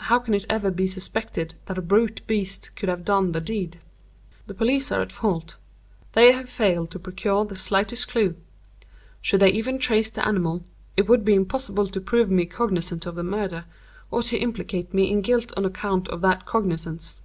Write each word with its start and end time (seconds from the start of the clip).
How 0.00 0.18
can 0.18 0.34
it 0.34 0.44
ever 0.50 0.70
be 0.70 0.86
suspected 0.86 1.54
that 1.64 1.78
a 1.78 1.80
brute 1.80 2.20
beast 2.26 2.72
should 2.76 2.90
have 2.90 3.06
done 3.06 3.32
the 3.32 3.40
deed? 3.40 3.80
The 4.46 4.52
police 4.52 4.92
are 4.92 5.00
at 5.00 5.10
fault—they 5.10 6.32
have 6.32 6.50
failed 6.50 6.90
to 6.90 6.98
procure 6.98 7.46
the 7.46 7.56
slightest 7.56 8.08
clew. 8.08 8.36
Should 9.22 9.40
they 9.40 9.48
even 9.52 9.78
trace 9.78 10.10
the 10.10 10.28
animal, 10.28 10.62
it 10.94 11.08
would 11.08 11.24
be 11.24 11.32
impossible 11.32 11.86
to 11.88 12.02
prove 12.02 12.30
me 12.30 12.44
cognizant 12.44 13.06
of 13.06 13.14
the 13.14 13.24
murder, 13.24 13.64
or 14.10 14.20
to 14.24 14.36
implicate 14.36 14.92
me 14.92 15.10
in 15.10 15.22
guilt 15.22 15.54
on 15.56 15.64
account 15.64 16.06
of 16.08 16.20
that 16.20 16.44
cognizance. 16.44 17.16